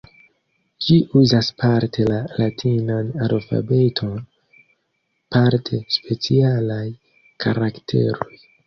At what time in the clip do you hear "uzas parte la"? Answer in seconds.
1.19-2.17